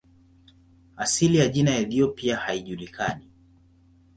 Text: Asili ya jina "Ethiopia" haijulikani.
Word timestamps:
Asili 0.97 1.37
ya 1.37 1.47
jina 1.47 1.77
"Ethiopia" 1.77 2.37
haijulikani. 2.37 3.31